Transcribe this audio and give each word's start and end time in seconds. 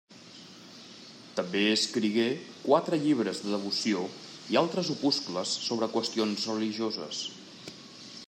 També 1.39 1.59
escrigué 1.73 2.25
quatre 2.63 2.99
llibres 3.03 3.41
de 3.43 3.51
devoció 3.55 4.01
i 4.55 4.59
altres 4.63 4.91
opuscles 4.95 5.55
sobre 5.69 5.91
qüestions 5.97 6.47
religioses. 6.53 7.21